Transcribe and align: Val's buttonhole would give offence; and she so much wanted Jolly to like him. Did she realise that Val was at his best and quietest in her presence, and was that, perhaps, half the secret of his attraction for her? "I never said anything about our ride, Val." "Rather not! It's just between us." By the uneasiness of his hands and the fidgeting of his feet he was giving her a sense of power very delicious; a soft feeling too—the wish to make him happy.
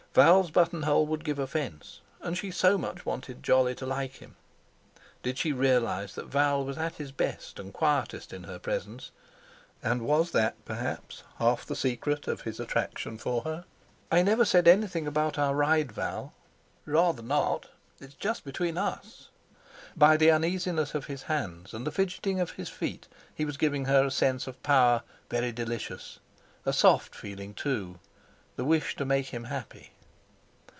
Val's 0.13 0.51
buttonhole 0.51 1.07
would 1.07 1.23
give 1.23 1.39
offence; 1.39 2.01
and 2.19 2.37
she 2.37 2.51
so 2.51 2.77
much 2.77 3.05
wanted 3.05 3.41
Jolly 3.41 3.73
to 3.75 3.85
like 3.85 4.15
him. 4.17 4.35
Did 5.23 5.37
she 5.37 5.53
realise 5.53 6.15
that 6.15 6.25
Val 6.25 6.65
was 6.65 6.77
at 6.77 6.95
his 6.95 7.13
best 7.13 7.57
and 7.59 7.71
quietest 7.71 8.33
in 8.33 8.43
her 8.43 8.59
presence, 8.59 9.11
and 9.81 10.01
was 10.01 10.31
that, 10.31 10.65
perhaps, 10.65 11.23
half 11.37 11.65
the 11.65 11.77
secret 11.77 12.27
of 12.27 12.41
his 12.41 12.59
attraction 12.59 13.17
for 13.17 13.43
her? 13.43 13.63
"I 14.11 14.21
never 14.21 14.43
said 14.43 14.67
anything 14.67 15.07
about 15.07 15.39
our 15.39 15.55
ride, 15.55 15.93
Val." 15.93 16.33
"Rather 16.85 17.23
not! 17.23 17.67
It's 18.01 18.13
just 18.15 18.43
between 18.43 18.77
us." 18.77 19.29
By 19.95 20.17
the 20.17 20.29
uneasiness 20.29 20.93
of 20.93 21.05
his 21.05 21.21
hands 21.23 21.73
and 21.73 21.87
the 21.87 21.91
fidgeting 21.91 22.41
of 22.41 22.51
his 22.51 22.67
feet 22.67 23.07
he 23.33 23.45
was 23.45 23.55
giving 23.55 23.85
her 23.85 24.07
a 24.07 24.11
sense 24.11 24.45
of 24.45 24.61
power 24.61 25.03
very 25.29 25.53
delicious; 25.53 26.19
a 26.65 26.73
soft 26.73 27.15
feeling 27.15 27.53
too—the 27.53 28.65
wish 28.65 28.97
to 28.97 29.05
make 29.05 29.27
him 29.27 29.45
happy. 29.45 29.93